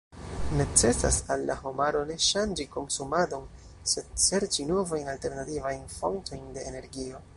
[0.59, 3.45] Necesas al la homaro ne ŝanĝi konsumadon,
[3.93, 7.23] sed serĉi novajn alternativajn fontojn de energio.